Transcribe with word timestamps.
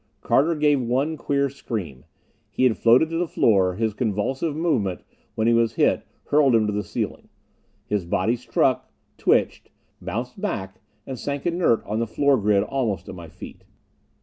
Carter 0.21 0.55
gave 0.55 0.81
one 0.81 1.15
queer 1.15 1.47
scream. 1.47 2.05
He 2.49 2.63
had 2.63 2.75
floated 2.75 3.11
to 3.11 3.17
the 3.17 3.27
floor; 3.27 3.75
his 3.75 3.93
convulsive 3.93 4.55
movement 4.55 5.03
when 5.35 5.45
he 5.45 5.53
was 5.53 5.75
hit 5.75 6.07
hurled 6.29 6.55
him 6.55 6.65
to 6.65 6.73
the 6.73 6.81
ceiling. 6.83 7.29
His 7.85 8.03
body 8.03 8.35
struck, 8.35 8.91
twitched; 9.19 9.69
bounced 10.01 10.41
back 10.41 10.81
and 11.05 11.19
sank 11.19 11.45
inert 11.45 11.83
on 11.85 11.99
the 11.99 12.07
floor 12.07 12.35
grid 12.37 12.63
almost 12.63 13.09
at 13.09 13.13
my 13.13 13.27
feet. 13.29 13.63